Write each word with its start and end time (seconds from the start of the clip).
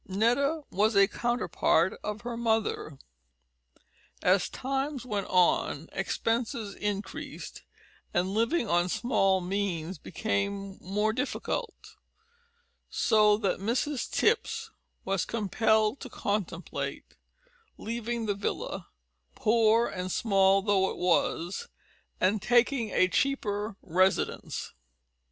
Netta 0.07 0.63
was 0.71 0.95
a 0.95 1.07
counterpart 1.07 1.93
of 2.03 2.21
her 2.21 2.35
mother. 2.35 2.97
As 4.23 4.49
time 4.49 4.99
went 5.05 5.27
on 5.29 5.89
expenses 5.91 6.73
increased, 6.73 7.61
and 8.11 8.33
living 8.33 8.67
on 8.67 8.89
small 8.89 9.41
means 9.41 9.99
became 9.99 10.79
more 10.81 11.13
difficult, 11.13 11.75
so 12.89 13.37
that 13.37 13.59
Mrs 13.59 14.09
Tipps 14.09 14.71
was 15.05 15.23
compelled 15.23 15.99
to 15.99 16.09
contemplate 16.09 17.15
leaving 17.77 18.25
the 18.25 18.33
villa, 18.33 18.87
poor 19.35 19.85
and 19.85 20.11
small 20.11 20.63
though 20.63 20.89
it 20.89 20.97
was, 20.97 21.67
and 22.19 22.41
taking 22.41 22.89
a 22.89 23.07
cheaper 23.07 23.75
residence. 23.83 24.73